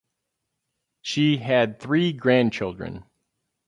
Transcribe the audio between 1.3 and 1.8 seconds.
had